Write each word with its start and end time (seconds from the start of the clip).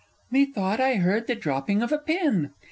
_Methought 0.31 0.79
I 0.79 0.95
heard 0.95 1.27
the 1.27 1.35
dropping 1.35 1.83
of 1.83 1.91
a 1.91 1.99
pin! 1.99 2.53